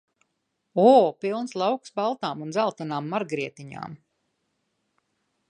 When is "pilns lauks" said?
1.25-1.93